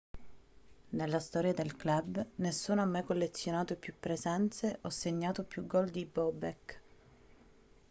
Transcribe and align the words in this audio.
nella 0.93 1.19
storia 1.19 1.53
del 1.53 1.75
club 1.75 2.25
nessuno 2.37 2.81
ha 2.81 2.85
mai 2.85 3.03
collezionato 3.03 3.75
più 3.75 3.93
presenze 3.99 4.79
o 4.81 4.89
segnato 4.89 5.43
più 5.43 5.67
gol 5.67 5.91
di 5.91 6.05
bobek 6.05 6.81